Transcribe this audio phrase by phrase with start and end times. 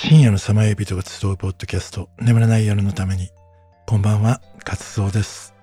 [0.00, 3.30] 深夜のさまよい人が集うポッドキャスト眠らない夜のために。
[3.84, 5.56] こんばんは活動です。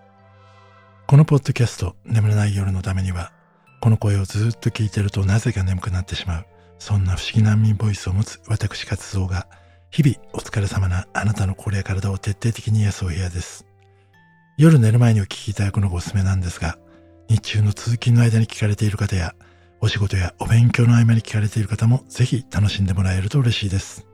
[1.08, 3.32] このポッドキャスト眠らない夜のためには
[3.80, 6.46] この声をずっと聞いてるとなぜか眠くなってしまう
[6.80, 9.48] そんな不思議難民ボイスを持つ私活動が
[9.90, 13.66] 日々お疲れ様なあなたの心や体を徹底的に癒すお部屋です。
[14.58, 16.78] 夜寝る前にお聞きいただくのがおすすめなんですが
[17.30, 19.34] 日中の通勤の間に聞かれている方や
[19.80, 24.06] お仕事やお勉強の合間に聞かれている方もぜひ楽しんでもらえると嬉しいです。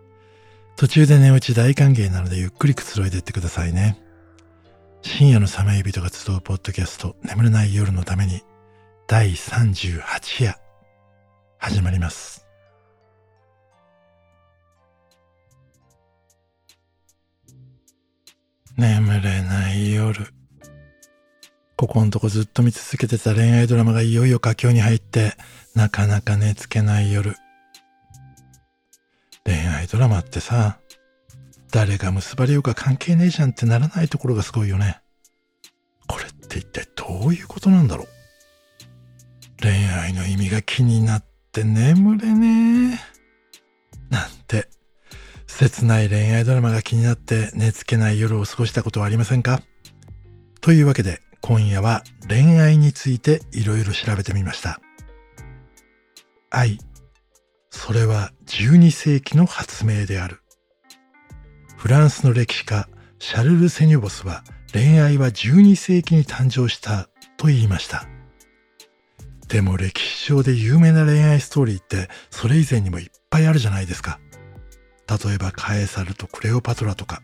[0.75, 3.97] 途中で寝落ち大歓迎なのでゆっくりくつろいでいってくださいね。
[5.03, 8.41] 深夜のサメ人が集うポッドキャスト眠れない夜のために
[9.07, 10.57] 第38夜
[11.57, 12.45] 始まります。
[18.77, 20.33] 眠れない夜。
[21.75, 25.33] ここんとこずっと見続けてた恋愛ドラマがいよいよ佳境に入って、
[25.75, 27.35] なかなか寝つけない夜。
[29.45, 30.79] 恋愛ドラマってさ、
[31.71, 35.01] 誰が結ばれようか関係ねえじゃんってならないところがすごいよね。
[36.07, 38.07] これって一体どういうことなんだろう
[39.61, 42.99] 恋愛の意味が気になって眠れねえ。
[44.09, 44.67] なんて、
[45.47, 49.61] 切ない恋愛ドラマが気になって寝つけない夜を過ごしたことはありませんか
[50.59, 54.79] というわけで、今夜は恋愛についていろいろ調べてみました。
[56.49, 56.79] 愛。
[57.71, 60.41] それは12世紀の発明である。
[61.77, 68.05] フランスの歴史家シャルル・セニョボスは恋愛は12世紀に誕生したと言いました。
[69.47, 74.19] でも歴史上で有名な恋愛ストーリーってそれ以前にもいっぱいあるじゃないですか。
[75.07, 77.21] 例えばカエサルとクレオパトラとか、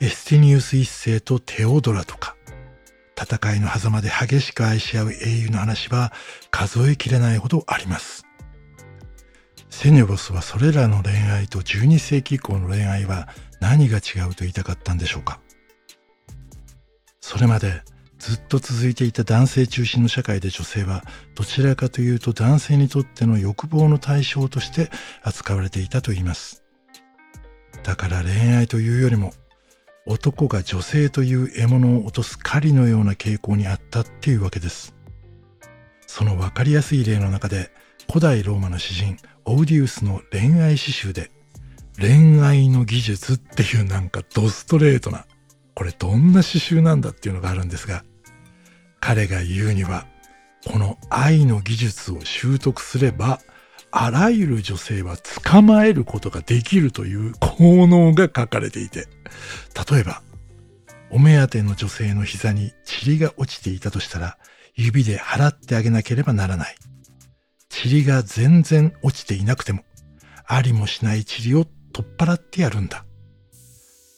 [0.00, 2.36] エスティニウス一世とテオドラとか、
[3.20, 6.12] 戦いの狭間で激しく愛し合う英雄の話は
[6.50, 8.24] 数えきれないほどあります。
[9.76, 13.28] セネボスはそれらの恋愛と12世紀以降の恋愛は
[13.60, 15.40] 何が違うと言いたかったんでしょうか？
[17.20, 17.82] それまで
[18.18, 21.02] ずっと続いていた男性中心の社会で女性は
[21.34, 24.90] どちらかというと男性にとっての欲望の対象として
[25.22, 26.62] 扱われていたと言います。
[27.82, 29.34] だから恋愛というよりも
[30.06, 34.94] 男が女性という獲物を落とす狩りのような傾向にあったっていうわけです。
[36.06, 37.70] その分かりやすい例の中で
[38.08, 41.30] 古代ローマの詩人オウディウスの恋愛詩集で
[41.98, 45.26] 恋愛の技術っていうなんかドストレートな
[45.74, 48.04] これどんな詩集なんだっていうのがあるんですが
[49.00, 50.06] 彼が言うには
[50.66, 53.40] この愛の技術を習得すれば
[53.96, 59.06] あらゆる女性は捕まえることができるという効能が書かれていて、
[59.88, 60.20] 例えば、
[61.10, 62.72] お目当ての女性の膝に
[63.06, 64.36] 塵が落ちていたとしたら、
[64.74, 66.74] 指で払ってあげなければならない。
[67.84, 69.84] 塵が全然落ちていなくても、
[70.46, 73.04] ありもしない塵を取っ払ってやるんだ。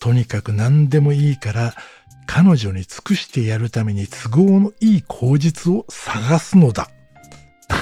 [0.00, 1.75] とにかく何でもいいから、
[2.27, 6.88] 彼女に尽くしてやるために都合のいい口実を探すのだ。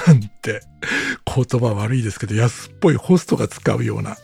[0.07, 0.61] なんて、
[1.25, 4.17] 言葉悪いですけど、安っぽいホストが使うような。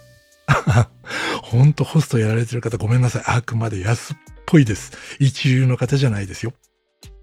[1.43, 3.23] ほんとホストやられてる方ごめんなさい。
[3.25, 4.91] あくまで安っぽいです。
[5.19, 6.53] 一流の方じゃないですよ。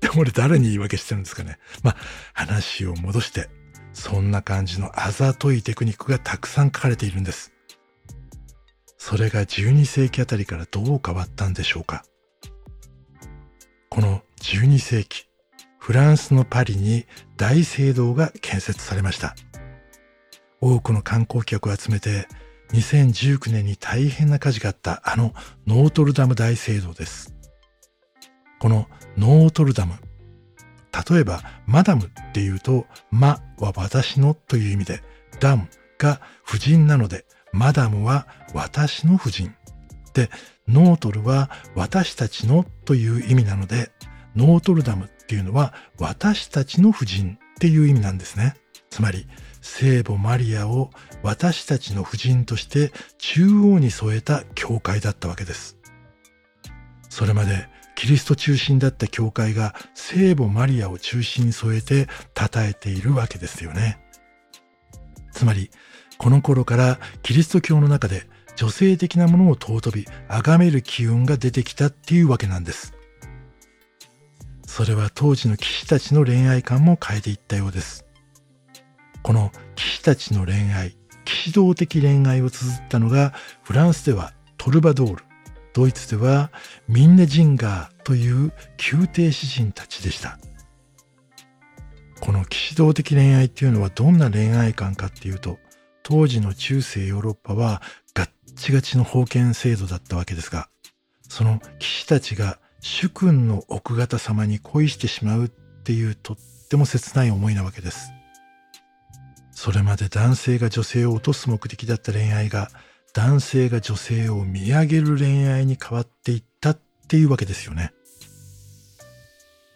[0.00, 1.58] でも俺誰に言い訳してるんですかね。
[1.82, 1.96] まあ、
[2.34, 3.48] 話を戻して、
[3.98, 7.52] そんな感じのあざといテクニックがたくさん書かれているんです。
[8.96, 12.04] それが12世紀あたりからどう変わったんでしょうか。
[13.90, 15.26] この12世紀、
[15.80, 19.34] フランスのパリに大聖堂が建設されました。
[20.60, 22.28] 多くの観光客を集めて
[22.72, 25.34] 2019年に大変な火事があったあの
[25.66, 27.34] ノートルダム大聖堂です。
[28.60, 28.86] この
[29.16, 29.94] ノートルダム。
[31.10, 35.02] 例えばマダムっていうとマは私のという意味で
[35.40, 35.68] ダム
[35.98, 39.54] が夫人なのでマダムは私の夫人。
[40.14, 40.30] で、
[40.66, 43.90] ノートルは私たちのという意味なので
[44.36, 48.54] ノートルダムっていうのは私たちの夫人っていう意味なんですね。
[48.90, 49.26] つまり
[49.60, 50.90] 聖母マリアを
[51.22, 55.76] 私たちの婦人として中央に添えた教会だったわけです。
[57.08, 57.68] それまで
[57.98, 63.98] キリスト中心だった教会が聖母マリアを中心に添えて称えているわけですよね。
[65.32, 65.72] つまり、
[66.16, 68.22] この頃からキリスト教の中で
[68.54, 72.94] 女性的なものを尊び、崇める機運が出てきたっていうわけなんです。
[74.64, 78.06] それは当時の騎士たちの恋愛観も変えていったようです。
[79.24, 83.34] この騎士たちの恋愛、騎士道的恋愛を綴ったのが、
[83.64, 85.24] フランスではトルバドール、
[85.72, 86.50] ドイツでは
[86.88, 88.52] ミンネジンガーという
[88.92, 90.38] 宮廷詩人たちでした。
[92.20, 95.58] この騎士道的恋愛っていうのはどんな恋愛観かっていうと、
[96.02, 97.82] 当時の中世ヨーロッパは
[98.14, 100.68] がっチガチの封建制度だったわけですが、
[101.28, 106.36] その騎士たちが主君の奥方様に恋してしまうっていうとっ
[106.68, 108.10] ても切ない思いなわけです。
[109.52, 112.68] それまで男性が女性を落とす目的だった恋愛が
[113.14, 117.92] 男性が女性を見上げる恋愛に変わっていったっていうわけですよね。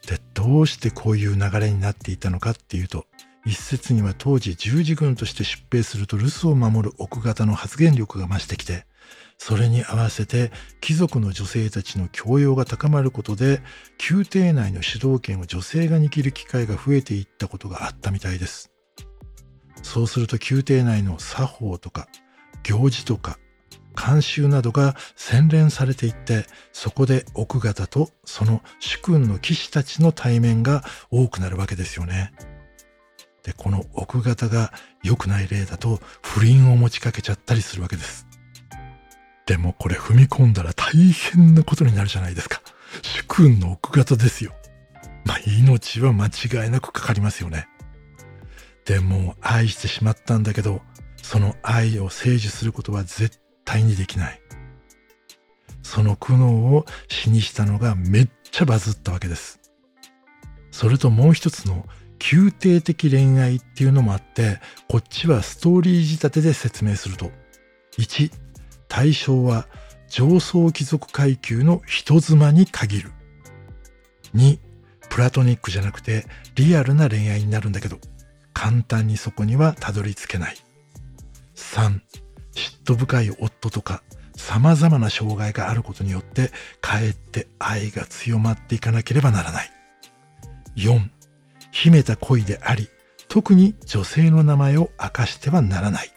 [0.07, 3.07] で、どうしてこういう流れになっていたのかっていうと、
[3.45, 8.87] 一説には当時十字軍として出兵すると留守を守る奥方の発言力が増してきて、
[9.39, 13.61] それに合わせて貴族の女性たちの教養が高まることで
[14.11, 18.71] 宮廷内の主導権を女性が握る機会が増えていったことがあったみたいです。
[19.83, 22.07] そうすると宮廷内の作法とか
[22.63, 23.39] 行事とか
[23.95, 32.33] 慣習などが洗練されていってそこで奥方とその主君の騎士たちの対面が多くなるわけですよね。
[33.43, 34.73] でこの奥方が
[35.03, 38.27] 良くない例だと不倫を持ちかけちゃったりするわけです。
[39.47, 42.63] でもこれ踏み込んだら大変なことになるじゃないですか。
[43.03, 44.53] 主君の奥方ですよ。
[45.25, 47.69] まあ、命は間違いなくかかりますよね。
[48.85, 50.83] でも、愛してしまったんだけど、
[51.23, 54.41] その愛を成就することは絶対にできない。
[55.83, 59.61] その苦悩を死にしたのがめっちゃバズったわけです。
[60.71, 61.87] それともう一つの
[62.33, 67.31] 宮廷的恋愛っていうのもあって、こっちはストーリー仕立てで説明すると、
[67.99, 68.33] 1、
[68.89, 69.67] 対象は
[70.09, 73.13] 上層貴族階級の人妻に限る。
[74.35, 74.59] 2、
[75.11, 77.99] プラトニックじゃなくてリアルな恋愛になるんだけど、
[78.55, 80.57] 簡単にそこにはたどり着けない。
[81.63, 82.01] 3、
[82.55, 84.03] 嫉妬深い夫とか
[84.37, 86.51] 様々な障害があることによって
[86.81, 89.71] かえって愛が強まっていかなければならない。
[90.77, 91.09] 4、
[91.71, 92.89] 秘めた恋であり、
[93.29, 96.11] 特に女性の名前を明かしてはならない。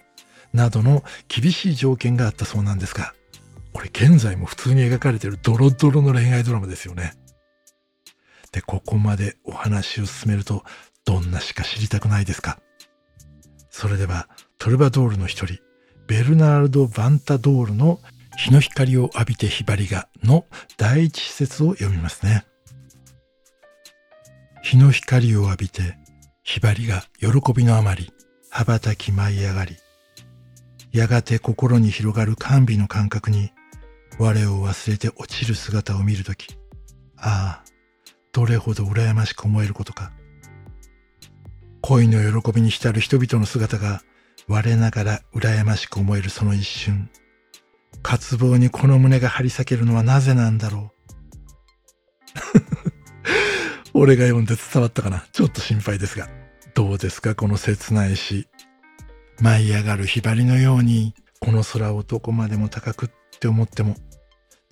[0.53, 3.13] などの厳しい条件があったそうなんですが、
[3.73, 7.13] これ現在も普通に描かれているドロドロの恋愛ドラマですよね。
[8.53, 10.63] で、ここまでお話を進めると、
[11.03, 12.59] どんなしか知りたくないですか？
[13.69, 15.59] それでは、トルバドールの一人、
[16.07, 17.99] ベルナールド・ヴァンタドールの
[18.37, 20.45] 日の光を浴びてひばりがの
[20.77, 22.45] 第一施設を読みますね。
[24.63, 25.97] 日の光を浴びて
[26.43, 28.11] ひばりが喜びのあまり
[28.49, 29.77] 羽ばたき舞い上がり
[30.95, 33.51] やがて心に広がる甘美の感覚に、
[34.17, 36.57] 我を忘れて落ちる姿を見るとき、
[37.17, 37.63] ああ、
[38.31, 40.13] どれほど羨ましく思えることか。
[41.81, 44.03] 恋の喜びに浸る人々の姿が、
[44.47, 47.09] 我ながら羨ましく思えるその一瞬。
[48.03, 50.95] 渇望にこの胸が張り裂けるのはなぜなんだろう。
[53.99, 56.29] 俺が読んで伝わったかなちょっと心配ですが。
[56.75, 57.33] どうですか？
[57.35, 58.47] この切ない詩。
[59.39, 63.09] 舞い上がるひばりのように、この空をどこまでも高くっ
[63.39, 63.95] て思っても、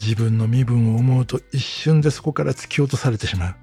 [0.02, 3.56] 自分の身分を思うと一瞬でそこから突き落とされてしまう。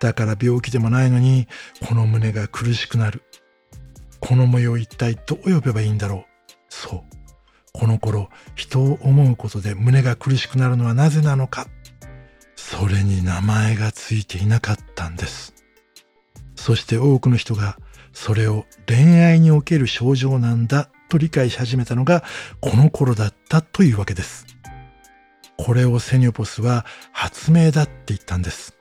[0.00, 1.46] だから病気でもないのに、
[1.86, 3.22] この胸が苦しくなる。
[4.20, 6.24] この模様一体どう呼べばいいんだろう？
[6.68, 7.00] そう。
[7.72, 11.66] この頃、人を思うことで胸が苦しくなるのはなぜなのか。
[12.56, 15.54] それに名前がついていなかったんです。
[16.56, 17.78] そして多くの人が
[18.12, 22.24] それを恋愛における症状なんだと理解し始めたのが
[22.60, 24.46] この頃だったというわけです。
[25.56, 28.76] これをセニョポスは発明だって言ったんです。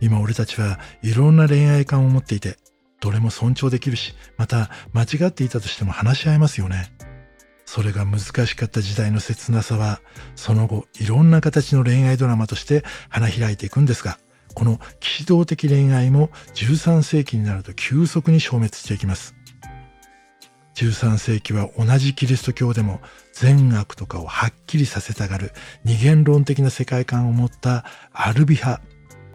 [0.00, 2.56] 今俺たちはいろんな恋愛観を持っていて、
[3.00, 6.92] どれも尊重できるし、また間違っていたとしても話し合えますよね。
[7.64, 10.00] それが難しかった時代の切なさは、
[10.34, 14.18] その後いろんな形の恋愛ドラマとして花開いていくんですが、
[14.54, 19.34] この騎士道的恋愛も13世紀になると急速に消滅していきます。
[20.74, 23.00] 13世紀は同じキリスト教でも
[23.32, 25.52] 善悪とかをはっきりさせたがる
[25.84, 28.82] 二元論的な世界観を持ったアルビ派、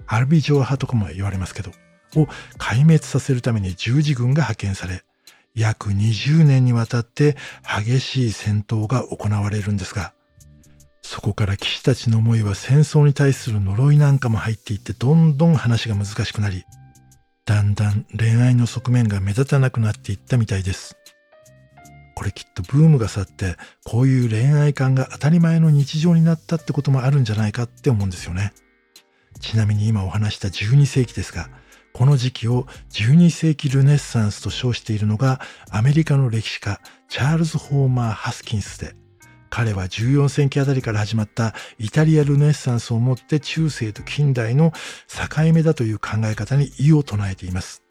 [0.08, 1.72] アルビジョ派とかも言われますけど、
[2.16, 5.04] を壊滅させるために十字軍が派遣され、
[5.56, 10.14] 約20年にわたって激しい戦闘が行われるんですが、
[11.02, 16.66] そこから騎士たちの思いは戦争に対する呪いなんかも入っていってどんどん話が難しくなり、
[17.46, 20.98] だんだん恋愛の側面が目立たなくなっていったみたいです。
[22.16, 28.54] これきっとブームが去ってこういう恋愛観が当たり前の日常になったってこともあるんじゃないかって思うんですよね。
[29.42, 31.50] ちなみに今お話した12世紀ですが、
[31.96, 35.40] この時期を12世紀ルネッサンスと称しているのが
[35.72, 38.94] アメリカの歴史家チャールズ・ホーマー・ハスキンスで、
[39.50, 44.74] 彼は14世紀あたりから始まったイタリアルネッサンスをもって中世と近代の
[45.08, 47.82] 境目だという考え方に異を唱えています。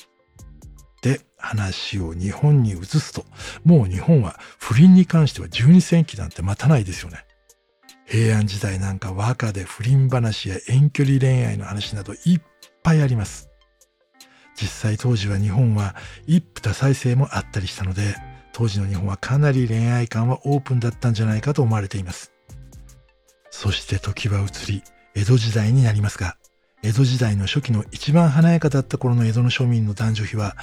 [0.98, 3.24] って話を日本に移すと、
[3.64, 7.24] もう日本は不倫に関しては12世紀なんて待たないですよね。
[8.04, 12.40] 平安時代なんか和歌で不倫話や遠距離恋愛の話などいっ
[12.82, 13.48] ぱいあります。
[14.54, 15.94] 実際当時は日本は
[16.26, 18.16] 一夫多妻制もあったりしたので、
[18.52, 22.32] 当時の日本はかなり恋愛観はオープンだったんじゃないかと思われています。
[23.50, 24.82] そして時は移り、
[25.14, 26.36] 江戸時代になりますが、
[26.82, 30.56] 江戸時代の初期の一番華やかだった頃の江戸の庶民の男女比は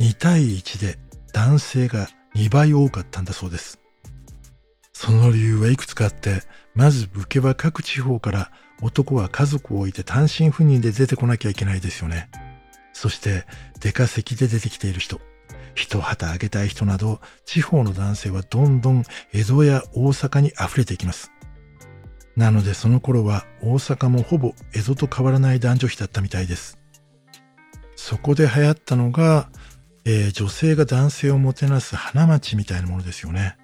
[0.00, 0.98] 2対1で
[1.32, 3.78] 男性が2倍多かったんだそうです。
[4.92, 6.42] その理由はいくつかあって、
[6.74, 8.50] まず武家は各地方から
[8.82, 12.28] 男は家族を置いて単身赴任で出てこなきゃいけないですよね。
[12.96, 13.44] そして
[13.78, 15.20] 出稼ぎで出てきている人、
[15.74, 21.30] 一旗あげたい人など、地方の男性はどんどん江戸や大阪に溢れていきます。
[22.36, 26.78] なのでその頃は大阪もほぼ江戸と変わらない男女比だったみたいです。
[27.96, 29.50] そこで流行ったのが、
[30.06, 33.58] えー、女性が男性をもてなす花街みたいなものですよね。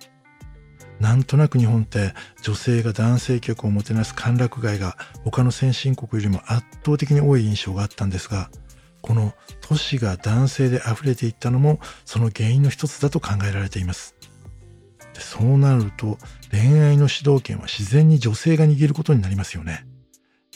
[1.00, 2.12] なんとなく日本って
[2.42, 8.50] 女性が男性客をもてなす歓楽街が他の先進国よりも圧倒的に多い印象があったんですが、
[9.02, 14.14] この都市が男性で溢れていったのもその原因の一つだと考えられています。
[15.12, 16.16] でそうなると
[16.50, 19.86] 恋愛の主導権は自然に女性が握ることになりますよね。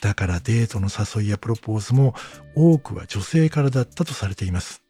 [0.01, 2.15] だからデートの誘いやプロポーズも
[2.55, 4.83] 多くは女性からだったとされています。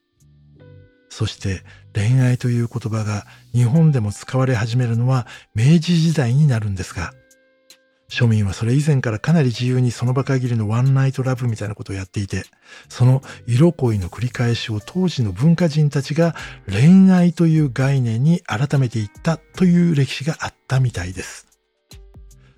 [1.08, 1.62] そして
[1.94, 7.14] 恋愛という言葉が日本でも使われ始めるのは明治時代になるんですが、
[8.08, 12.44] 庶民はそれ以前からかなり自由にその場限りのワンナイトラブみたいなことをやっていて、
[12.88, 16.34] その色恋の繰り返しを当時の文化人たちが
[16.70, 21.46] 恋愛という概念に改めていったという歴史があったみたいです。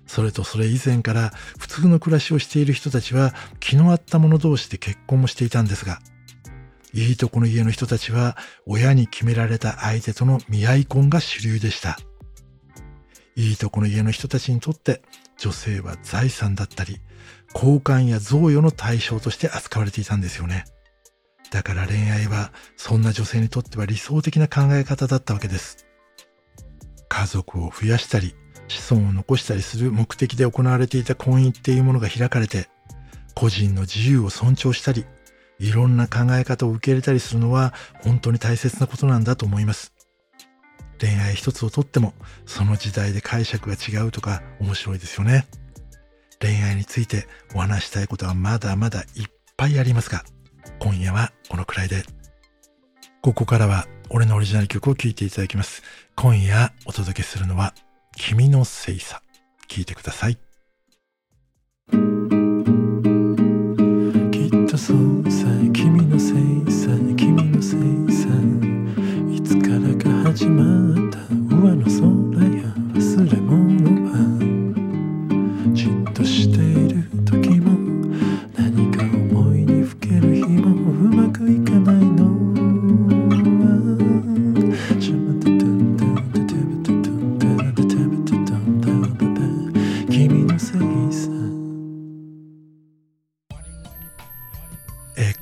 [0.05, 5.99] それとそれ以前から普通の暮らしをしている人たちは気の合った者同士で結婚もしていたんですが、
[6.93, 11.97] いいとこの家の人たちは親に決められた相手との見合い婚が主流でした。
[13.35, 15.01] いいとこの家の人たちにとって
[15.39, 16.99] 女性は財産だったり、
[17.53, 20.65] 交換や贈与の対象として扱われていたんですよね。
[21.51, 25.87] だから恋愛はそんな女性にとっては理想的な考え方だったわけです。
[27.07, 28.35] 家族を増やしたり、
[28.67, 32.69] 子孫を残したりする目的で行われていた婚姻っていうものが開かれて、
[33.33, 35.05] 個人の自由を尊重したり、
[35.59, 39.93] いろんな考え方を受け入れたりするのは本当に大切なことなんだと思います。
[40.99, 42.13] 恋愛一つをとっても、
[42.45, 45.47] その時代で解釈が違うとか面白いですよね。
[46.41, 49.05] 恋愛についてお話したいことはまだまだいっ
[49.57, 50.23] ぱいありますが、
[50.79, 52.03] 今夜はこのくらいで。
[53.21, 55.83] ここからは俺のオリジナル曲を聴いていただきます。
[56.15, 57.73] 今夜お届けするのは、
[58.15, 59.21] 君のせいさ。
[59.67, 60.37] 聴いてください。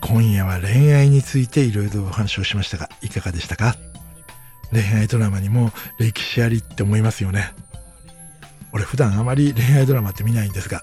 [0.08, 3.76] 今夜は恋愛についていろいろお話をしましたが、いかがでしたか？
[4.72, 7.54] 恋愛ドラマにも歴史ありって思いますよね。
[8.72, 10.82] 俺普段あまり恋愛ドラマって見ないんですが、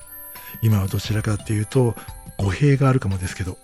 [0.60, 1.94] 今はどちらかっていうと
[2.36, 3.56] 語弊があるかもですけど、